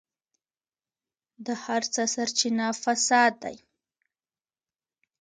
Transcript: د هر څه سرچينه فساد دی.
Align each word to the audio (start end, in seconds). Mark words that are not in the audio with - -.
د 1.45 1.47
هر 1.63 1.81
څه 1.93 2.01
سرچينه 2.15 2.67
فساد 2.83 3.33
دی. 3.43 3.55